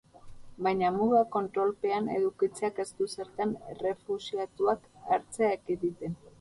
Baina 0.67 0.87
mugak 0.95 1.29
kontrolpean 1.35 2.09
edukitzeak 2.15 2.83
ez 2.85 2.87
du 3.03 3.09
zertan 3.19 3.55
errefuxiatuak 3.77 4.91
hartzea 5.15 5.55
ekiditen. 5.63 6.21